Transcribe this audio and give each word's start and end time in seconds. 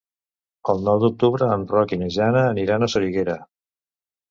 El 0.71 0.79
nou 0.87 1.01
d'octubre 1.03 1.51
en 1.57 1.67
Roc 1.73 1.95
i 1.99 2.01
na 2.05 2.09
Jana 2.17 2.43
aniran 2.55 2.89
a 2.89 2.91
Soriguera. 2.97 3.39